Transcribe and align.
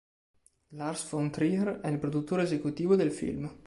Lars 0.69 1.03
von 1.09 1.29
Trier 1.31 1.79
è 1.81 1.87
il 1.87 1.99
produttore 1.99 2.41
esecutivo 2.41 2.95
del 2.95 3.11
film. 3.11 3.47